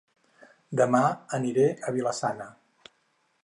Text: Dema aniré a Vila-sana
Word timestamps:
Dema 0.79 1.01
aniré 1.39 1.67
a 1.91 1.95
Vila-sana 1.99 2.49